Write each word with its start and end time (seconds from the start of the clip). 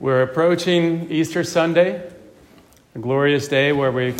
We're 0.00 0.22
approaching 0.22 1.10
Easter 1.10 1.42
Sunday, 1.42 2.08
a 2.94 2.98
glorious 3.00 3.48
day 3.48 3.72
where 3.72 3.90
we 3.90 4.14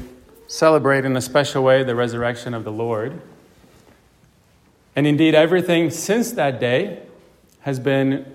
celebrate 0.48 1.04
in 1.04 1.16
a 1.16 1.20
special 1.20 1.62
way 1.62 1.84
the 1.84 1.94
resurrection 1.94 2.52
of 2.52 2.64
the 2.64 2.72
Lord. 2.72 3.20
And 4.96 5.06
indeed, 5.06 5.36
everything 5.36 5.90
since 5.90 6.32
that 6.32 6.58
day 6.58 7.02
has 7.60 7.78
been 7.78 8.26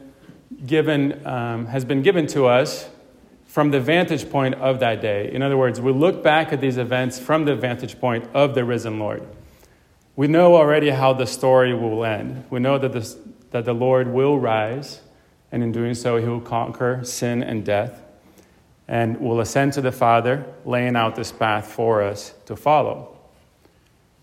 given, 0.65 1.27
um, 1.27 1.65
has 1.65 1.83
been 1.83 2.01
given 2.01 2.27
to 2.27 2.45
us 2.45 2.87
from 3.45 3.71
the 3.71 3.81
vantage 3.81 4.29
point 4.29 4.55
of 4.55 4.79
that 4.79 5.01
day. 5.01 5.29
In 5.29 5.41
other 5.41 5.57
words, 5.57 5.81
we 5.81 5.91
look 5.91 6.23
back 6.23 6.53
at 6.53 6.61
these 6.61 6.77
events 6.77 7.19
from 7.19 7.43
the 7.43 7.57
vantage 7.57 7.99
point 7.99 8.25
of 8.33 8.55
the 8.55 8.63
risen 8.63 8.99
Lord. 8.99 9.21
We 10.15 10.27
know 10.27 10.55
already 10.55 10.91
how 10.91 11.11
the 11.11 11.27
story 11.27 11.73
will 11.73 12.05
end. 12.05 12.45
We 12.49 12.61
know 12.61 12.77
that, 12.77 12.93
this, 12.93 13.17
that 13.51 13.65
the 13.65 13.73
Lord 13.73 14.07
will 14.07 14.39
rise 14.39 15.01
and 15.53 15.61
in 15.61 15.71
doing 15.71 15.93
so, 15.93 16.17
he 16.17 16.27
will 16.27 16.41
conquer 16.41 17.01
sin 17.03 17.43
and 17.43 17.63
death 17.63 18.01
and 18.87 19.19
will 19.19 19.39
ascend 19.39 19.73
to 19.73 19.81
the 19.81 19.91
Father, 19.91 20.47
laying 20.65 20.95
out 20.95 21.15
this 21.15 21.31
path 21.31 21.67
for 21.67 22.01
us 22.01 22.33
to 22.47 22.55
follow. 22.55 23.15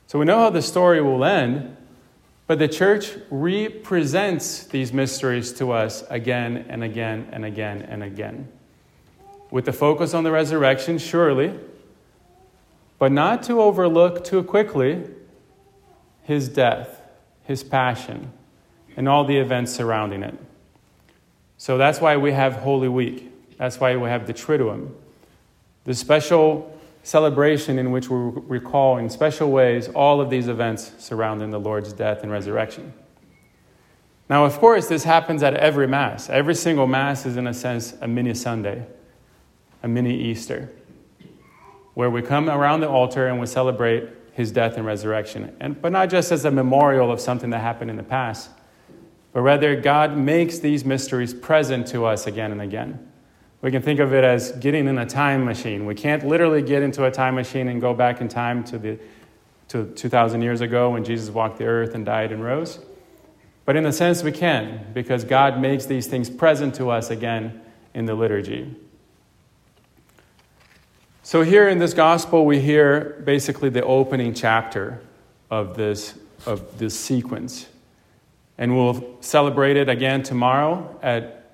So 0.08 0.18
we 0.18 0.24
know 0.24 0.40
how 0.40 0.50
the 0.50 0.60
story 0.60 1.00
will 1.00 1.24
end, 1.24 1.76
but 2.48 2.58
the 2.58 2.66
church 2.66 3.12
represents 3.30 4.64
these 4.64 4.92
mysteries 4.92 5.52
to 5.52 5.70
us 5.70 6.02
again 6.10 6.66
and 6.68 6.82
again 6.82 7.28
and 7.30 7.44
again 7.44 7.82
and 7.82 8.02
again. 8.02 8.48
With 9.52 9.66
the 9.66 9.72
focus 9.72 10.14
on 10.14 10.24
the 10.24 10.32
resurrection, 10.32 10.98
surely, 10.98 11.56
but 12.98 13.12
not 13.12 13.44
to 13.44 13.62
overlook 13.62 14.24
too 14.24 14.42
quickly 14.42 15.04
his 16.24 16.48
death, 16.48 17.00
his 17.44 17.62
passion, 17.62 18.32
and 18.96 19.08
all 19.08 19.24
the 19.24 19.36
events 19.36 19.70
surrounding 19.72 20.24
it. 20.24 20.36
So 21.60 21.76
that's 21.76 22.00
why 22.00 22.16
we 22.16 22.32
have 22.32 22.54
Holy 22.54 22.88
Week. 22.88 23.30
That's 23.58 23.78
why 23.78 23.94
we 23.94 24.08
have 24.08 24.26
the 24.26 24.32
Triduum, 24.32 24.92
the 25.84 25.92
special 25.92 26.74
celebration 27.02 27.78
in 27.78 27.90
which 27.90 28.08
we 28.08 28.16
recall 28.16 28.96
in 28.96 29.10
special 29.10 29.50
ways 29.50 29.86
all 29.88 30.22
of 30.22 30.30
these 30.30 30.48
events 30.48 30.92
surrounding 30.98 31.50
the 31.50 31.60
Lord's 31.60 31.92
death 31.92 32.22
and 32.22 32.32
resurrection. 32.32 32.94
Now, 34.30 34.46
of 34.46 34.58
course, 34.58 34.88
this 34.88 35.04
happens 35.04 35.42
at 35.42 35.52
every 35.52 35.86
Mass. 35.86 36.30
Every 36.30 36.54
single 36.54 36.86
Mass 36.86 37.26
is, 37.26 37.36
in 37.36 37.46
a 37.46 37.52
sense, 37.52 37.92
a 38.00 38.08
mini 38.08 38.32
Sunday, 38.32 38.86
a 39.82 39.88
mini 39.88 40.18
Easter, 40.18 40.72
where 41.92 42.08
we 42.08 42.22
come 42.22 42.48
around 42.48 42.80
the 42.80 42.88
altar 42.88 43.26
and 43.26 43.38
we 43.38 43.44
celebrate 43.44 44.08
his 44.32 44.50
death 44.50 44.78
and 44.78 44.86
resurrection. 44.86 45.54
And, 45.60 45.78
but 45.82 45.92
not 45.92 46.08
just 46.08 46.32
as 46.32 46.46
a 46.46 46.50
memorial 46.50 47.12
of 47.12 47.20
something 47.20 47.50
that 47.50 47.60
happened 47.60 47.90
in 47.90 47.98
the 47.98 48.02
past, 48.02 48.48
but 49.32 49.42
rather 49.42 49.80
God 49.80 50.16
makes 50.16 50.58
these 50.58 50.84
mysteries 50.84 51.32
present 51.32 51.86
to 51.88 52.04
us 52.04 52.26
again 52.26 52.52
and 52.52 52.60
again. 52.60 53.10
We 53.62 53.70
can 53.70 53.82
think 53.82 54.00
of 54.00 54.14
it 54.14 54.24
as 54.24 54.52
getting 54.52 54.88
in 54.88 54.98
a 54.98 55.06
time 55.06 55.44
machine. 55.44 55.84
We 55.84 55.94
can't 55.94 56.26
literally 56.26 56.62
get 56.62 56.82
into 56.82 57.04
a 57.04 57.10
time 57.10 57.34
machine 57.34 57.68
and 57.68 57.80
go 57.80 57.92
back 57.92 58.20
in 58.20 58.28
time 58.28 58.64
to, 58.64 58.78
the, 58.78 58.98
to 59.68 59.86
2,000 59.94 60.40
years 60.42 60.62
ago 60.62 60.90
when 60.90 61.04
Jesus 61.04 61.28
walked 61.28 61.58
the 61.58 61.66
earth 61.66 61.94
and 61.94 62.06
died 62.06 62.32
and 62.32 62.42
rose. 62.42 62.78
But 63.66 63.76
in 63.76 63.84
a 63.86 63.92
sense, 63.92 64.22
we 64.22 64.32
can, 64.32 64.86
because 64.94 65.24
God 65.24 65.60
makes 65.60 65.84
these 65.84 66.06
things 66.06 66.30
present 66.30 66.74
to 66.76 66.90
us 66.90 67.10
again 67.10 67.60
in 67.94 68.06
the 68.06 68.14
liturgy. 68.14 68.74
So, 71.22 71.42
here 71.42 71.68
in 71.68 71.78
this 71.78 71.94
gospel, 71.94 72.44
we 72.46 72.60
hear 72.60 73.22
basically 73.24 73.68
the 73.68 73.84
opening 73.84 74.34
chapter 74.34 75.00
of 75.50 75.76
this, 75.76 76.18
of 76.46 76.78
this 76.78 76.98
sequence. 76.98 77.68
And 78.60 78.76
we'll 78.76 79.16
celebrate 79.20 79.78
it 79.78 79.88
again 79.88 80.22
tomorrow 80.22 80.98
at 81.02 81.50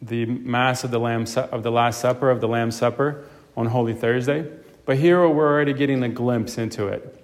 the 0.00 0.24
Mass 0.24 0.84
of 0.84 0.90
the, 0.90 0.98
Lamb, 0.98 1.26
of 1.36 1.62
the 1.62 1.70
Last 1.70 2.00
Supper, 2.00 2.30
of 2.30 2.40
the 2.40 2.48
Lamb 2.48 2.70
Supper 2.70 3.26
on 3.58 3.66
Holy 3.66 3.92
Thursday. 3.92 4.50
But 4.86 4.96
here 4.96 5.28
we're 5.28 5.46
already 5.46 5.74
getting 5.74 6.02
a 6.02 6.08
glimpse 6.08 6.56
into 6.56 6.86
it. 6.86 7.22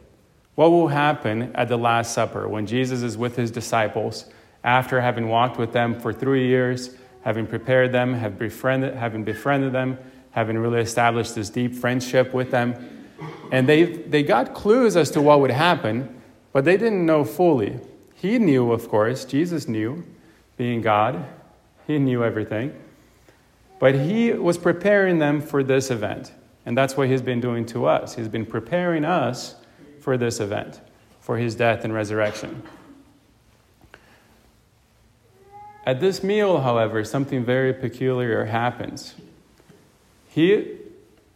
What 0.55 0.71
will 0.71 0.89
happen 0.89 1.51
at 1.55 1.69
the 1.69 1.79
Last 1.79 2.13
Supper 2.13 2.47
when 2.47 2.67
Jesus 2.67 3.01
is 3.03 3.17
with 3.17 3.35
his 3.37 3.51
disciples 3.51 4.27
after 4.65 5.01
having 5.01 5.29
walked 5.29 5.59
with 5.59 5.73
them 5.73 5.99
for 5.99 6.13
three 6.13 6.47
years, 6.49 6.95
having 7.23 7.47
prepared 7.47 7.91
them, 7.91 8.13
have 8.13 8.39
befriended, 8.39 8.95
having 8.95 9.25
befriended 9.25 9.73
them, 9.73 9.97
having 10.33 10.59
really 10.59 10.81
established 10.81 11.35
this 11.35 11.49
deep 11.49 11.75
friendship 11.75 12.35
with 12.35 12.51
them? 12.51 13.09
And 13.51 13.67
they, 13.67 13.85
they 13.85 14.25
got 14.25 14.53
clues 14.53 14.95
as 14.95 15.11
to 15.13 15.23
what 15.23 15.41
would 15.41 15.51
happen, 15.51 16.21
but 16.53 16.67
they 16.67 16.77
didn't 16.77 17.07
know 17.07 17.25
fully. 17.25 17.81
He 18.23 18.39
knew, 18.39 18.71
of 18.71 18.89
course, 18.89 19.25
Jesus 19.25 19.67
knew, 19.67 20.05
being 20.57 20.81
God, 20.81 21.27
he 21.89 21.99
knew 21.99 22.23
everything. 22.23 22.73
But 23.81 23.97
he 23.97 24.31
was 24.31 24.59
preparing 24.59 25.19
them 25.19 25.41
for 25.41 25.65
this 25.65 25.91
event. 25.91 26.31
And 26.65 26.79
that's 26.79 26.97
what 26.97 27.09
he's 27.09 27.21
been 27.21 27.41
doing 27.41 27.67
to 27.67 27.87
us. 27.87 28.15
He's 28.15 28.29
been 28.29 28.47
preparing 28.47 29.05
us 29.05 29.57
for 29.99 30.17
this 30.17 30.39
event, 30.39 30.81
for 31.19 31.37
his 31.37 31.57
death 31.57 31.83
and 31.83 31.93
resurrection. 31.93 32.63
At 35.85 35.99
this 35.99 36.23
meal, 36.23 36.61
however, 36.61 37.03
something 37.03 37.45
very 37.45 37.75
peculiar 37.75 38.45
happens. 38.45 39.17
He 40.29 40.77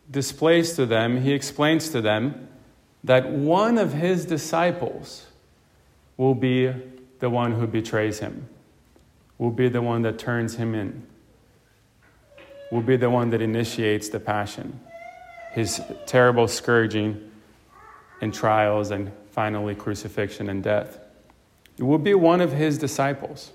displays 0.09 0.75
to 0.75 0.87
them, 0.87 1.23
he 1.23 1.33
explains 1.33 1.89
to 1.89 2.01
them 2.01 2.47
that 3.03 3.29
one 3.29 3.77
of 3.77 3.93
his 3.93 4.25
disciples 4.25 5.27
will 6.17 6.35
be 6.35 6.73
the 7.19 7.31
one 7.31 7.53
who 7.53 7.67
betrays 7.67 8.19
him, 8.19 8.49
will 9.39 9.51
be 9.51 9.69
the 9.69 9.83
one 9.83 10.03
that 10.03 10.19
turns 10.19 10.57
him 10.57 10.75
in, 10.75 11.07
will 12.71 12.83
be 12.83 12.97
the 12.97 13.11
one 13.11 13.31
that 13.31 13.41
initiates 13.43 14.09
the 14.09 14.21
passion, 14.21 14.81
his 15.53 15.81
terrible 16.07 16.49
scourging 16.49 17.31
and 18.21 18.33
trials, 18.33 18.91
and 18.91 19.13
finally 19.31 19.75
crucifixion 19.75 20.49
and 20.49 20.63
death. 20.63 20.99
It 21.79 21.83
will 21.83 21.99
be 21.99 22.15
one 22.15 22.41
of 22.41 22.53
his 22.53 22.79
disciples. 22.79 23.53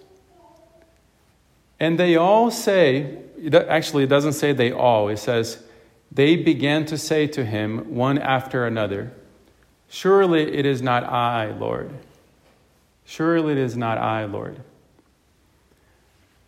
And 1.79 1.99
they 1.99 2.15
all 2.15 2.51
say, 2.51 3.17
actually, 3.53 4.03
it 4.03 4.09
doesn't 4.09 4.33
say 4.33 4.53
they 4.53 4.71
all, 4.71 5.09
it 5.09 5.17
says, 5.17 5.63
they 6.11 6.35
began 6.35 6.85
to 6.85 6.97
say 6.97 7.25
to 7.27 7.43
him 7.43 7.95
one 7.95 8.19
after 8.19 8.67
another, 8.67 9.13
Surely 9.89 10.43
it 10.55 10.65
is 10.65 10.81
not 10.81 11.03
I, 11.03 11.51
Lord. 11.51 11.91
Surely 13.05 13.53
it 13.53 13.57
is 13.57 13.75
not 13.75 13.97
I, 13.97 14.25
Lord. 14.25 14.61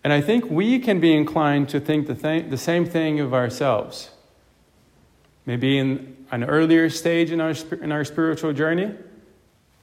And 0.04 0.12
I 0.12 0.22
think 0.22 0.50
we 0.50 0.80
can 0.80 1.00
be 1.00 1.14
inclined 1.14 1.70
to 1.70 1.80
think 1.80 2.08
the, 2.08 2.16
th- 2.16 2.50
the 2.50 2.58
same 2.58 2.86
thing 2.86 3.20
of 3.20 3.34
ourselves. 3.34 4.10
Maybe 5.46 5.78
in 5.78 6.18
an 6.32 6.44
earlier 6.44 6.90
stage 6.90 7.32
in 7.32 7.40
our, 7.40 7.54
in 7.82 7.92
our 7.92 8.04
spiritual 8.04 8.54
journey, 8.54 8.94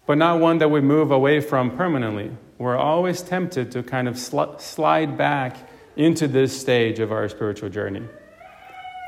but 0.06 0.19
not 0.19 0.41
one 0.41 0.58
that 0.58 0.69
we 0.70 0.81
move 0.81 1.10
away 1.10 1.41
from 1.41 1.76
permanently. 1.76 2.31
We're 2.58 2.76
always 2.76 3.22
tempted 3.22 3.70
to 3.72 3.82
kind 3.82 4.08
of 4.08 4.19
sl- 4.19 4.56
slide 4.58 5.16
back 5.16 5.56
into 5.97 6.28
this 6.28 6.58
stage 6.58 6.98
of 6.98 7.12
our 7.12 7.28
spiritual 7.28 7.69
journey, 7.69 8.02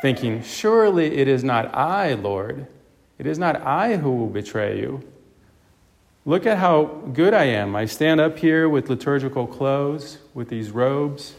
thinking, 0.00 0.42
Surely 0.42 1.18
it 1.18 1.28
is 1.28 1.42
not 1.42 1.74
I, 1.74 2.14
Lord. 2.14 2.66
It 3.18 3.26
is 3.26 3.38
not 3.38 3.60
I 3.62 3.96
who 3.96 4.12
will 4.12 4.28
betray 4.28 4.80
you. 4.80 5.02
Look 6.24 6.46
at 6.46 6.58
how 6.58 6.84
good 7.12 7.34
I 7.34 7.44
am. 7.44 7.74
I 7.74 7.86
stand 7.86 8.20
up 8.20 8.38
here 8.38 8.68
with 8.68 8.88
liturgical 8.88 9.46
clothes, 9.46 10.18
with 10.34 10.48
these 10.48 10.70
robes. 10.70 11.34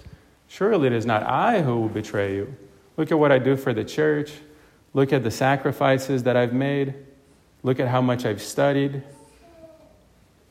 Surely 0.48 0.88
it 0.88 0.94
is 0.94 1.06
not 1.06 1.24
I 1.24 1.62
who 1.62 1.80
will 1.80 1.90
betray 1.90 2.36
you. 2.36 2.56
Look 2.98 3.10
at 3.10 3.18
what 3.18 3.32
I 3.32 3.40
do 3.40 3.56
for 3.56 3.74
the 3.74 3.86
church. 3.86 4.34
Look 4.94 5.14
at 5.14 5.24
the 5.24 5.32
sacrifices 5.32 6.24
that 6.24 6.36
I've 6.36 6.54
made. 6.54 6.96
Look 7.64 7.80
at 7.80 7.88
how 7.88 8.02
much 8.02 8.26
I've 8.26 8.42
studied. 8.42 9.04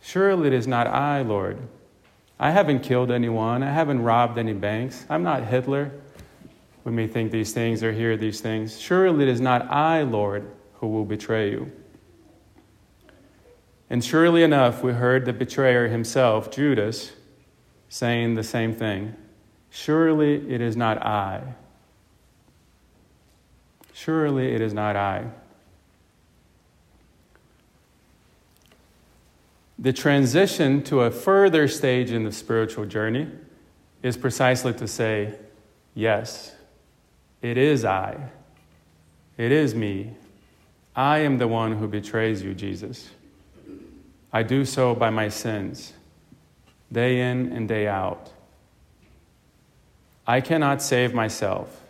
Surely 0.00 0.48
it 0.48 0.54
is 0.54 0.66
not 0.66 0.87
I, 0.87 1.22
Lord. 1.22 1.59
I 2.41 2.51
haven't 2.51 2.80
killed 2.80 3.10
anyone. 3.10 3.62
I 3.62 3.71
haven't 3.71 4.03
robbed 4.03 4.39
any 4.39 4.54
banks. 4.54 5.04
I'm 5.10 5.22
not 5.22 5.45
Hitler. 5.45 5.92
When 6.83 6.97
we 6.97 7.03
may 7.03 7.07
think 7.07 7.30
these 7.30 7.53
things 7.53 7.84
or 7.84 7.92
hear 7.92 8.16
these 8.16 8.41
things. 8.41 8.80
Surely 8.80 9.24
it 9.24 9.28
is 9.28 9.41
not 9.41 9.71
I, 9.71 10.03
Lord, 10.03 10.51
who 10.77 10.89
will 10.89 11.04
betray 11.04 11.51
you. 11.51 11.71
And 13.92 14.03
surely 14.03 14.42
enough, 14.42 14.83
we 14.83 14.94
heard 14.94 15.27
the 15.27 15.34
betrayer 15.34 15.89
himself, 15.89 16.50
Judas, 16.50 17.12
saying 17.91 18.36
the 18.36 18.42
same 18.42 18.74
thing. 18.74 19.15
Surely 19.68 20.50
it 20.50 20.62
is 20.62 20.78
not 20.78 21.04
I. 21.04 21.42
Surely 23.92 24.54
it 24.54 24.62
is 24.62 24.72
not 24.72 24.97
I. 24.97 25.27
The 29.78 29.92
transition 29.92 30.83
to 30.84 31.03
a 31.03 31.10
further 31.10 31.68
stage 31.68 32.12
in 32.12 32.24
the 32.24 32.33
spiritual 32.33 32.86
journey 32.86 33.28
is 34.03 34.16
precisely 34.16 34.72
to 34.72 34.88
say, 34.88 35.34
Yes, 35.95 36.54
it 37.42 37.59
is 37.59 37.84
I. 37.84 38.30
It 39.36 39.53
is 39.53 39.74
me. 39.74 40.15
I 40.97 41.18
am 41.18 41.36
the 41.36 41.47
one 41.48 41.77
who 41.77 41.86
betrays 41.86 42.42
you, 42.42 42.54
Jesus. 42.54 43.10
I 44.33 44.43
do 44.43 44.65
so 44.65 44.95
by 44.95 45.11
my 45.11 45.29
sins, 45.29 45.93
day 46.91 47.21
in 47.21 47.53
and 47.53 47.69
day 47.69 47.87
out. 47.87 48.31
I 50.27 50.41
cannot 50.41 50.81
save 50.81 51.13
myself. 51.13 51.81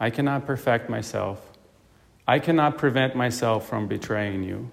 I 0.00 0.10
cannot 0.10 0.46
perfect 0.46 0.88
myself. 0.88 1.46
I 2.26 2.38
cannot 2.38 2.78
prevent 2.78 3.14
myself 3.14 3.68
from 3.68 3.86
betraying 3.86 4.44
you. 4.44 4.70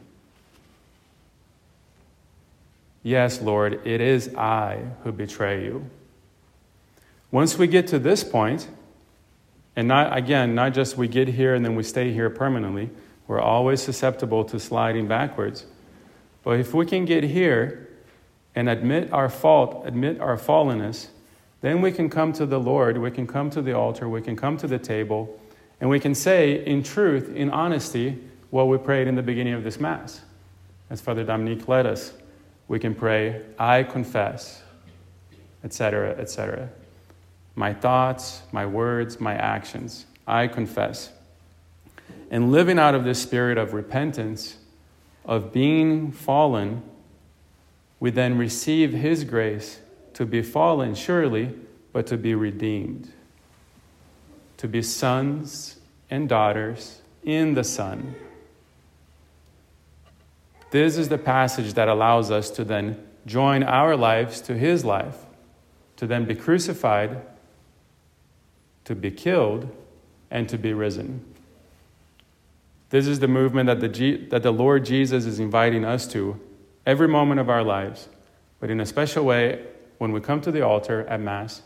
Yes, 3.03 3.41
Lord, 3.41 3.85
it 3.85 4.01
is 4.01 4.33
I 4.35 4.85
who 5.03 5.11
betray 5.11 5.63
you. 5.63 5.89
Once 7.31 7.57
we 7.57 7.67
get 7.67 7.87
to 7.87 7.99
this 7.99 8.23
point, 8.23 8.67
and 9.75 9.87
not 9.87 10.15
again, 10.17 10.55
not 10.55 10.73
just 10.73 10.97
we 10.97 11.07
get 11.07 11.27
here 11.27 11.55
and 11.55 11.63
then 11.63 11.75
we 11.75 11.83
stay 11.83 12.11
here 12.11 12.29
permanently, 12.29 12.89
we're 13.27 13.39
always 13.39 13.81
susceptible 13.81 14.43
to 14.45 14.59
sliding 14.59 15.07
backwards. 15.07 15.65
But 16.43 16.59
if 16.59 16.73
we 16.73 16.85
can 16.85 17.05
get 17.05 17.23
here 17.23 17.89
and 18.55 18.69
admit 18.69 19.11
our 19.13 19.29
fault, 19.29 19.83
admit 19.85 20.19
our 20.19 20.37
fallenness, 20.37 21.07
then 21.61 21.81
we 21.81 21.91
can 21.91 22.09
come 22.09 22.33
to 22.33 22.45
the 22.45 22.59
Lord, 22.59 22.97
we 22.97 23.11
can 23.11 23.27
come 23.27 23.49
to 23.49 23.61
the 23.61 23.73
altar, 23.73 24.07
we 24.07 24.21
can 24.21 24.35
come 24.35 24.57
to 24.57 24.67
the 24.67 24.79
table, 24.79 25.39
and 25.81 25.89
we 25.89 25.99
can 25.99 26.15
say 26.15 26.65
in 26.65 26.83
truth, 26.83 27.35
in 27.35 27.49
honesty, 27.49 28.17
what 28.49 28.67
we 28.67 28.77
prayed 28.77 29.07
in 29.07 29.15
the 29.15 29.21
beginning 29.21 29.53
of 29.53 29.63
this 29.63 29.79
Mass. 29.79 30.21
As 30.89 31.01
Father 31.01 31.23
Dominique 31.23 31.67
led 31.67 31.85
us, 31.85 32.13
we 32.67 32.79
can 32.79 32.95
pray, 32.95 33.41
I 33.57 33.83
confess, 33.83 34.63
etc., 35.63 36.15
etc. 36.17 36.69
My 37.55 37.73
thoughts, 37.73 38.41
my 38.51 38.65
words, 38.65 39.19
my 39.19 39.35
actions, 39.35 40.05
I 40.25 40.47
confess. 40.47 41.11
And 42.31 42.51
living 42.51 42.79
out 42.79 42.95
of 42.95 43.03
this 43.03 43.21
spirit 43.21 43.57
of 43.57 43.73
repentance, 43.73 44.57
of 45.25 45.51
being 45.51 46.11
fallen, 46.11 46.81
we 47.99 48.09
then 48.09 48.37
receive 48.37 48.93
His 48.93 49.23
grace 49.23 49.79
to 50.13 50.25
be 50.25 50.41
fallen, 50.41 50.95
surely, 50.95 51.53
but 51.93 52.07
to 52.07 52.17
be 52.17 52.35
redeemed, 52.35 53.11
to 54.57 54.67
be 54.67 54.81
sons 54.81 55.79
and 56.09 56.27
daughters 56.27 57.01
in 57.23 57.53
the 57.53 57.63
Son. 57.63 58.15
This 60.71 60.97
is 60.97 61.09
the 61.09 61.17
passage 61.17 61.73
that 61.73 61.87
allows 61.87 62.29
us 62.29 62.49
to 62.51 62.63
then 62.63 63.03
join 63.25 63.63
our 63.63 63.95
lives 63.95 64.41
to 64.41 64.57
his 64.57 64.85
life, 64.85 65.25
to 65.97 66.05
then 66.05 66.25
be 66.25 66.35
crucified, 66.35 67.21
to 68.85 68.95
be 68.95 69.11
killed, 69.11 69.69
and 70.29 70.47
to 70.49 70.57
be 70.57 70.73
risen. 70.73 71.25
This 72.89 73.05
is 73.05 73.19
the 73.19 73.27
movement 73.27 73.67
that 73.67 73.79
the, 73.79 73.87
G- 73.87 74.25
that 74.29 74.43
the 74.43 74.51
Lord 74.51 74.85
Jesus 74.85 75.25
is 75.25 75.39
inviting 75.39 75.85
us 75.85 76.07
to 76.07 76.39
every 76.85 77.07
moment 77.07 77.39
of 77.39 77.49
our 77.49 77.63
lives, 77.63 78.09
but 78.59 78.69
in 78.69 78.79
a 78.79 78.85
special 78.85 79.25
way 79.25 79.65
when 79.99 80.11
we 80.11 80.21
come 80.21 80.41
to 80.41 80.51
the 80.51 80.61
altar 80.61 81.05
at 81.07 81.19
Mass, 81.19 81.61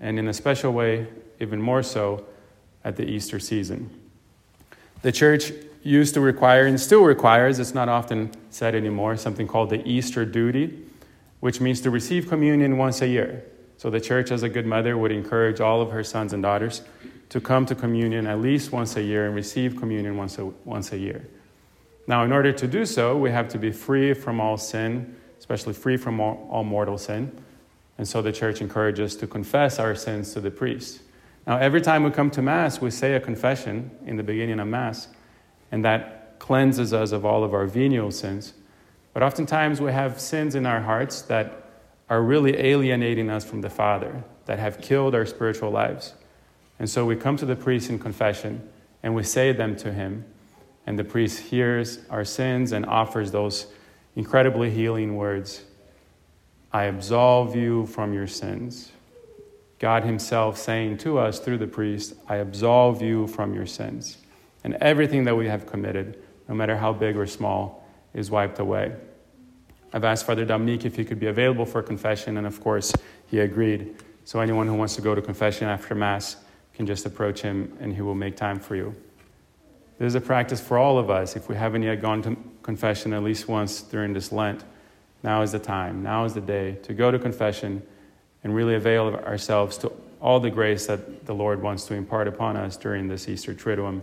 and 0.00 0.18
in 0.18 0.26
a 0.26 0.32
special 0.32 0.72
way, 0.72 1.06
even 1.38 1.60
more 1.60 1.82
so, 1.82 2.24
at 2.82 2.96
the 2.96 3.04
Easter 3.04 3.38
season. 3.38 3.90
The 5.02 5.12
church 5.12 5.52
used 5.82 6.14
to 6.14 6.20
require 6.20 6.66
and 6.66 6.80
still 6.80 7.04
requires, 7.04 7.58
it's 7.58 7.74
not 7.74 7.88
often 7.88 8.32
said 8.50 8.74
anymore, 8.74 9.16
something 9.16 9.46
called 9.46 9.70
the 9.70 9.86
Easter 9.86 10.24
duty, 10.24 10.78
which 11.40 11.60
means 11.60 11.80
to 11.82 11.90
receive 11.90 12.28
communion 12.28 12.78
once 12.78 13.02
a 13.02 13.06
year. 13.06 13.44
So 13.76 13.90
the 13.90 14.00
church, 14.00 14.30
as 14.30 14.42
a 14.42 14.48
good 14.48 14.66
mother, 14.66 14.96
would 14.96 15.12
encourage 15.12 15.60
all 15.60 15.82
of 15.82 15.90
her 15.90 16.02
sons 16.02 16.32
and 16.32 16.42
daughters 16.42 16.82
to 17.34 17.40
come 17.40 17.66
to 17.66 17.74
communion 17.74 18.28
at 18.28 18.40
least 18.40 18.70
once 18.70 18.94
a 18.94 19.02
year 19.02 19.26
and 19.26 19.34
receive 19.34 19.76
communion 19.76 20.16
once 20.16 20.38
a, 20.38 20.44
once 20.64 20.92
a 20.92 20.96
year. 20.96 21.26
Now, 22.06 22.22
in 22.22 22.30
order 22.30 22.52
to 22.52 22.68
do 22.68 22.86
so, 22.86 23.16
we 23.16 23.32
have 23.32 23.48
to 23.48 23.58
be 23.58 23.72
free 23.72 24.14
from 24.14 24.40
all 24.40 24.56
sin, 24.56 25.16
especially 25.36 25.72
free 25.72 25.96
from 25.96 26.20
all, 26.20 26.46
all 26.48 26.62
mortal 26.62 26.96
sin. 26.96 27.36
And 27.98 28.06
so 28.06 28.22
the 28.22 28.30
church 28.30 28.60
encourages 28.60 29.16
to 29.16 29.26
confess 29.26 29.80
our 29.80 29.96
sins 29.96 30.32
to 30.34 30.40
the 30.40 30.52
priest. 30.52 31.00
Now, 31.44 31.56
every 31.56 31.80
time 31.80 32.04
we 32.04 32.12
come 32.12 32.30
to 32.30 32.40
Mass, 32.40 32.80
we 32.80 32.92
say 32.92 33.14
a 33.14 33.20
confession 33.20 33.90
in 34.06 34.16
the 34.16 34.22
beginning 34.22 34.60
of 34.60 34.68
Mass 34.68 35.08
and 35.72 35.84
that 35.84 36.38
cleanses 36.38 36.92
us 36.92 37.10
of 37.10 37.24
all 37.24 37.42
of 37.42 37.52
our 37.52 37.66
venial 37.66 38.12
sins. 38.12 38.52
But 39.12 39.24
oftentimes 39.24 39.80
we 39.80 39.90
have 39.90 40.20
sins 40.20 40.54
in 40.54 40.66
our 40.66 40.82
hearts 40.82 41.22
that 41.22 41.68
are 42.08 42.22
really 42.22 42.56
alienating 42.56 43.28
us 43.28 43.44
from 43.44 43.60
the 43.60 43.70
Father, 43.70 44.22
that 44.46 44.60
have 44.60 44.80
killed 44.80 45.16
our 45.16 45.26
spiritual 45.26 45.72
lives. 45.72 46.14
And 46.78 46.88
so 46.88 47.04
we 47.04 47.16
come 47.16 47.36
to 47.36 47.46
the 47.46 47.56
priest 47.56 47.90
in 47.90 47.98
confession 47.98 48.68
and 49.02 49.14
we 49.14 49.22
say 49.22 49.52
them 49.52 49.76
to 49.76 49.92
him. 49.92 50.24
And 50.86 50.98
the 50.98 51.04
priest 51.04 51.38
hears 51.38 52.00
our 52.10 52.24
sins 52.24 52.72
and 52.72 52.84
offers 52.84 53.30
those 53.30 53.66
incredibly 54.16 54.70
healing 54.70 55.16
words 55.16 55.64
I 56.72 56.84
absolve 56.84 57.54
you 57.54 57.86
from 57.86 58.12
your 58.12 58.26
sins. 58.26 58.90
God 59.78 60.02
Himself 60.02 60.58
saying 60.58 60.98
to 60.98 61.18
us 61.18 61.38
through 61.38 61.58
the 61.58 61.68
priest, 61.68 62.14
I 62.28 62.36
absolve 62.36 63.00
you 63.00 63.28
from 63.28 63.54
your 63.54 63.66
sins 63.66 64.18
and 64.64 64.74
everything 64.80 65.24
that 65.24 65.36
we 65.36 65.46
have 65.46 65.66
committed, 65.66 66.20
no 66.48 66.54
matter 66.54 66.76
how 66.76 66.92
big 66.92 67.16
or 67.16 67.26
small, 67.26 67.86
is 68.14 68.30
wiped 68.30 68.58
away. 68.58 68.92
I've 69.92 70.04
asked 70.04 70.26
Father 70.26 70.44
Dominique 70.44 70.84
if 70.84 70.96
he 70.96 71.04
could 71.04 71.20
be 71.20 71.26
available 71.26 71.66
for 71.66 71.82
confession, 71.82 72.38
and 72.38 72.46
of 72.46 72.60
course, 72.60 72.92
he 73.26 73.38
agreed. 73.38 73.94
So 74.24 74.40
anyone 74.40 74.66
who 74.66 74.74
wants 74.74 74.96
to 74.96 75.02
go 75.02 75.14
to 75.14 75.22
confession 75.22 75.68
after 75.68 75.94
Mass 75.94 76.36
can 76.74 76.86
just 76.86 77.06
approach 77.06 77.40
him, 77.40 77.76
and 77.80 77.94
he 77.94 78.02
will 78.02 78.14
make 78.14 78.36
time 78.36 78.58
for 78.58 78.76
you. 78.76 78.94
This 79.98 80.08
is 80.08 80.14
a 80.16 80.20
practice 80.20 80.60
for 80.60 80.76
all 80.76 80.98
of 80.98 81.08
us. 81.08 81.36
If 81.36 81.48
we 81.48 81.54
haven't 81.54 81.82
yet 81.82 82.02
gone 82.02 82.22
to 82.22 82.36
confession 82.62 83.12
at 83.12 83.22
least 83.22 83.48
once 83.48 83.80
during 83.82 84.12
this 84.12 84.32
Lent, 84.32 84.64
now 85.22 85.42
is 85.42 85.52
the 85.52 85.58
time, 85.58 86.02
now 86.02 86.24
is 86.24 86.34
the 86.34 86.40
day 86.40 86.76
to 86.82 86.92
go 86.92 87.10
to 87.10 87.18
confession 87.18 87.82
and 88.42 88.54
really 88.54 88.74
avail 88.74 89.14
ourselves 89.14 89.78
to 89.78 89.92
all 90.20 90.40
the 90.40 90.50
grace 90.50 90.86
that 90.86 91.26
the 91.26 91.34
Lord 91.34 91.62
wants 91.62 91.84
to 91.86 91.94
impart 91.94 92.28
upon 92.28 92.56
us 92.56 92.76
during 92.76 93.08
this 93.08 93.28
Easter 93.28 93.54
Triduum 93.54 94.02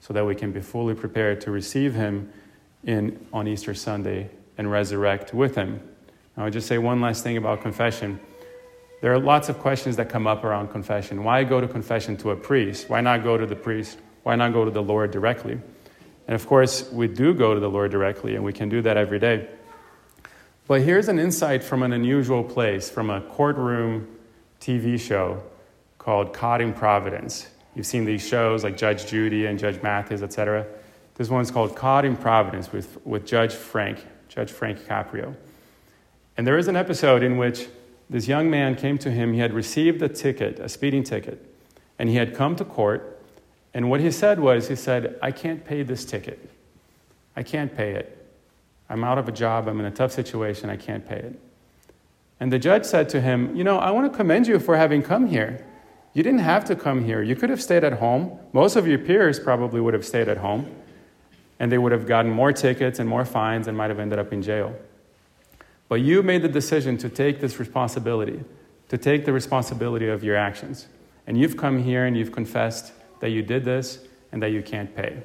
so 0.00 0.12
that 0.12 0.24
we 0.24 0.34
can 0.34 0.52
be 0.52 0.60
fully 0.60 0.94
prepared 0.94 1.40
to 1.42 1.50
receive 1.50 1.94
him 1.94 2.32
in, 2.84 3.26
on 3.32 3.46
Easter 3.48 3.74
Sunday 3.74 4.30
and 4.58 4.70
resurrect 4.70 5.32
with 5.32 5.54
him. 5.54 5.80
Now, 6.36 6.44
I'll 6.44 6.50
just 6.50 6.66
say 6.66 6.78
one 6.78 7.00
last 7.00 7.22
thing 7.22 7.36
about 7.36 7.62
confession. 7.62 8.20
There 9.00 9.12
are 9.12 9.18
lots 9.18 9.48
of 9.48 9.58
questions 9.58 9.96
that 9.96 10.08
come 10.08 10.26
up 10.26 10.44
around 10.44 10.68
confession. 10.68 11.24
Why 11.24 11.44
go 11.44 11.60
to 11.60 11.66
confession 11.66 12.16
to 12.18 12.32
a 12.32 12.36
priest? 12.36 12.90
Why 12.90 13.00
not 13.00 13.22
go 13.22 13.38
to 13.38 13.46
the 13.46 13.56
priest? 13.56 13.98
Why 14.22 14.36
not 14.36 14.52
go 14.52 14.64
to 14.64 14.70
the 14.70 14.82
Lord 14.82 15.10
directly? 15.10 15.58
And 16.26 16.34
of 16.34 16.46
course, 16.46 16.90
we 16.92 17.08
do 17.08 17.32
go 17.32 17.54
to 17.54 17.60
the 17.60 17.70
Lord 17.70 17.90
directly, 17.90 18.36
and 18.36 18.44
we 18.44 18.52
can 18.52 18.68
do 18.68 18.82
that 18.82 18.96
every 18.96 19.18
day. 19.18 19.48
But 20.66 20.82
here's 20.82 21.08
an 21.08 21.18
insight 21.18 21.64
from 21.64 21.82
an 21.82 21.92
unusual 21.92 22.44
place, 22.44 22.90
from 22.90 23.10
a 23.10 23.22
courtroom 23.22 24.06
TV 24.60 25.00
show 25.00 25.42
called 25.98 26.32
Caught 26.32 26.60
in 26.60 26.72
Providence. 26.72 27.48
You've 27.74 27.86
seen 27.86 28.04
these 28.04 28.26
shows 28.26 28.64
like 28.64 28.76
Judge 28.76 29.06
Judy 29.06 29.46
and 29.46 29.58
Judge 29.58 29.82
Mathis, 29.82 30.22
etc. 30.22 30.66
This 31.14 31.28
one's 31.28 31.50
called 31.50 31.74
Caught 31.74 32.04
in 32.04 32.16
Providence 32.16 32.70
with, 32.70 33.04
with 33.06 33.26
Judge 33.26 33.54
Frank, 33.54 34.06
Judge 34.28 34.50
Frank 34.50 34.78
Caprio. 34.80 35.34
And 36.36 36.46
there 36.46 36.58
is 36.58 36.68
an 36.68 36.76
episode 36.76 37.22
in 37.22 37.36
which 37.36 37.66
this 38.10 38.26
young 38.26 38.50
man 38.50 38.74
came 38.74 38.98
to 38.98 39.10
him. 39.10 39.32
He 39.32 39.38
had 39.38 39.54
received 39.54 40.02
a 40.02 40.08
ticket, 40.08 40.58
a 40.58 40.68
speeding 40.68 41.04
ticket, 41.04 41.46
and 41.96 42.08
he 42.08 42.16
had 42.16 42.34
come 42.34 42.56
to 42.56 42.64
court. 42.64 43.22
And 43.72 43.88
what 43.88 44.00
he 44.00 44.10
said 44.10 44.40
was, 44.40 44.66
he 44.66 44.74
said, 44.74 45.16
I 45.22 45.30
can't 45.30 45.64
pay 45.64 45.84
this 45.84 46.04
ticket. 46.04 46.50
I 47.36 47.44
can't 47.44 47.74
pay 47.74 47.92
it. 47.92 48.16
I'm 48.88 49.04
out 49.04 49.18
of 49.18 49.28
a 49.28 49.32
job. 49.32 49.68
I'm 49.68 49.78
in 49.78 49.86
a 49.86 49.92
tough 49.92 50.10
situation. 50.10 50.68
I 50.68 50.76
can't 50.76 51.06
pay 51.06 51.18
it. 51.18 51.40
And 52.40 52.52
the 52.52 52.58
judge 52.58 52.84
said 52.84 53.08
to 53.10 53.20
him, 53.20 53.54
You 53.54 53.62
know, 53.62 53.78
I 53.78 53.92
want 53.92 54.10
to 54.10 54.16
commend 54.16 54.48
you 54.48 54.58
for 54.58 54.76
having 54.76 55.02
come 55.02 55.26
here. 55.26 55.64
You 56.12 56.24
didn't 56.24 56.40
have 56.40 56.64
to 56.64 56.74
come 56.74 57.04
here. 57.04 57.22
You 57.22 57.36
could 57.36 57.50
have 57.50 57.62
stayed 57.62 57.84
at 57.84 57.92
home. 57.92 58.40
Most 58.52 58.74
of 58.74 58.88
your 58.88 58.98
peers 58.98 59.38
probably 59.38 59.80
would 59.80 59.94
have 59.94 60.04
stayed 60.04 60.28
at 60.28 60.38
home, 60.38 60.74
and 61.60 61.70
they 61.70 61.78
would 61.78 61.92
have 61.92 62.08
gotten 62.08 62.32
more 62.32 62.52
tickets 62.52 62.98
and 62.98 63.08
more 63.08 63.24
fines 63.24 63.68
and 63.68 63.78
might 63.78 63.90
have 63.90 64.00
ended 64.00 64.18
up 64.18 64.32
in 64.32 64.42
jail. 64.42 64.74
But 65.90 66.02
you 66.02 66.22
made 66.22 66.42
the 66.42 66.48
decision 66.48 66.98
to 66.98 67.08
take 67.08 67.40
this 67.40 67.58
responsibility, 67.58 68.44
to 68.90 68.96
take 68.96 69.24
the 69.24 69.32
responsibility 69.32 70.06
of 70.06 70.22
your 70.22 70.36
actions. 70.36 70.86
And 71.26 71.36
you've 71.36 71.56
come 71.56 71.82
here 71.82 72.06
and 72.06 72.16
you've 72.16 72.30
confessed 72.30 72.92
that 73.18 73.30
you 73.30 73.42
did 73.42 73.64
this 73.64 73.98
and 74.30 74.40
that 74.40 74.52
you 74.52 74.62
can't 74.62 74.94
pay. 74.94 75.20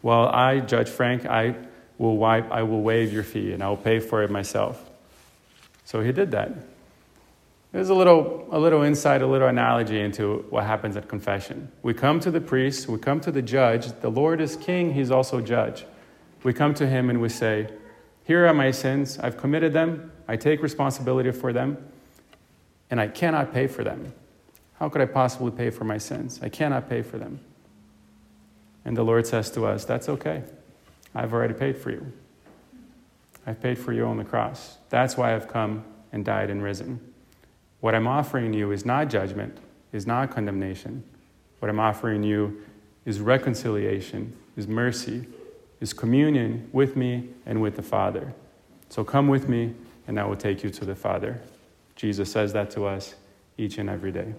Well, 0.00 0.28
I, 0.28 0.60
Judge 0.60 0.88
Frank, 0.88 1.26
I 1.26 1.56
will, 1.98 2.16
wipe, 2.16 2.50
I 2.50 2.62
will 2.62 2.80
waive 2.80 3.12
your 3.12 3.22
fee 3.22 3.52
and 3.52 3.62
I 3.62 3.68
will 3.68 3.76
pay 3.76 4.00
for 4.00 4.22
it 4.22 4.30
myself. 4.30 4.82
So 5.84 6.00
he 6.00 6.10
did 6.10 6.30
that. 6.30 6.52
There's 7.72 7.90
a 7.90 7.94
little, 7.94 8.48
a 8.50 8.58
little 8.58 8.80
insight, 8.80 9.20
a 9.20 9.26
little 9.26 9.48
analogy 9.48 10.00
into 10.00 10.46
what 10.48 10.64
happens 10.64 10.96
at 10.96 11.06
confession. 11.06 11.70
We 11.82 11.92
come 11.92 12.18
to 12.20 12.30
the 12.30 12.40
priest, 12.40 12.88
we 12.88 12.98
come 12.98 13.20
to 13.20 13.30
the 13.30 13.42
judge. 13.42 13.92
The 14.00 14.10
Lord 14.10 14.40
is 14.40 14.56
king, 14.56 14.94
he's 14.94 15.10
also 15.10 15.42
judge. 15.42 15.84
We 16.44 16.54
come 16.54 16.72
to 16.74 16.86
him 16.86 17.10
and 17.10 17.20
we 17.20 17.28
say, 17.28 17.68
Here 18.24 18.46
are 18.46 18.54
my 18.54 18.70
sins. 18.70 19.18
I've 19.18 19.36
committed 19.36 19.72
them. 19.72 20.12
I 20.28 20.36
take 20.36 20.62
responsibility 20.62 21.30
for 21.32 21.52
them, 21.52 21.76
and 22.90 23.00
I 23.00 23.08
cannot 23.08 23.52
pay 23.52 23.66
for 23.66 23.82
them. 23.82 24.12
How 24.74 24.88
could 24.88 25.00
I 25.00 25.06
possibly 25.06 25.50
pay 25.50 25.70
for 25.70 25.84
my 25.84 25.98
sins? 25.98 26.40
I 26.42 26.48
cannot 26.48 26.88
pay 26.88 27.02
for 27.02 27.18
them. 27.18 27.40
And 28.84 28.96
the 28.96 29.02
Lord 29.02 29.26
says 29.26 29.50
to 29.52 29.66
us, 29.66 29.84
That's 29.84 30.08
okay. 30.08 30.42
I've 31.14 31.32
already 31.32 31.54
paid 31.54 31.76
for 31.76 31.90
you. 31.90 32.12
I've 33.46 33.60
paid 33.60 33.78
for 33.78 33.92
you 33.92 34.06
on 34.06 34.16
the 34.16 34.24
cross. 34.24 34.78
That's 34.88 35.16
why 35.16 35.34
I've 35.34 35.48
come 35.48 35.84
and 36.12 36.24
died 36.24 36.50
and 36.50 36.62
risen. 36.62 37.00
What 37.80 37.94
I'm 37.94 38.06
offering 38.06 38.54
you 38.54 38.70
is 38.70 38.86
not 38.86 39.08
judgment, 39.08 39.58
is 39.92 40.06
not 40.06 40.30
condemnation. 40.30 41.02
What 41.58 41.68
I'm 41.68 41.80
offering 41.80 42.22
you 42.22 42.62
is 43.04 43.20
reconciliation, 43.20 44.36
is 44.56 44.68
mercy, 44.68 45.26
is 45.82 45.92
communion 45.92 46.70
with 46.72 46.96
me 46.96 47.28
and 47.44 47.60
with 47.60 47.74
the 47.74 47.82
Father. 47.82 48.32
So 48.88 49.02
come 49.02 49.26
with 49.26 49.48
me, 49.48 49.74
and 50.06 50.18
I 50.18 50.24
will 50.24 50.36
take 50.36 50.62
you 50.62 50.70
to 50.70 50.84
the 50.84 50.94
Father. 50.94 51.42
Jesus 51.96 52.30
says 52.30 52.52
that 52.52 52.70
to 52.70 52.86
us 52.86 53.16
each 53.58 53.78
and 53.78 53.90
every 53.90 54.12
day. 54.12 54.32